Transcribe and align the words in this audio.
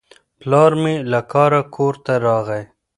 پلار 0.39 0.71
مې 0.81 0.95
له 1.11 1.19
کاره 1.31 1.61
کور 1.75 1.93
ته 2.05 2.13
راغی. 2.25 2.63